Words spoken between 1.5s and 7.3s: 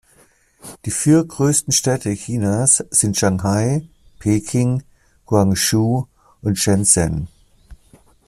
Städte Chinas sind Shanghai, Peking, Guangzhou und Shenzhen.